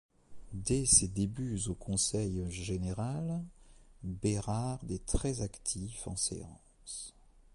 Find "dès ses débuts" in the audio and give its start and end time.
0.55-1.59